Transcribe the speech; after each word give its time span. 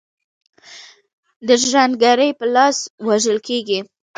د 1.47 1.49
ژرند 1.63 1.93
ګړي 2.03 2.29
په 2.39 2.45
لاس 2.55 2.77
وژل 3.07 3.37
کیږي. 3.47 3.79